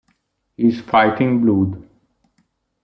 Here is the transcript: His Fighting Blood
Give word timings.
His 0.57 0.81
Fighting 0.81 1.41
Blood 1.45 1.87